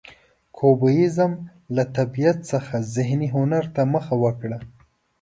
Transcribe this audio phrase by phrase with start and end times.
[0.57, 1.31] کوبیزم
[1.75, 4.57] له طبیعت څخه ذهني هنر ته مخه وکړه.